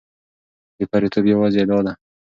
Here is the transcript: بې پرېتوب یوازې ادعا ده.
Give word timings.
بې 0.75 0.85
پرېتوب 0.91 1.23
یوازې 1.33 1.57
ادعا 1.61 1.79
ده. 1.85 1.93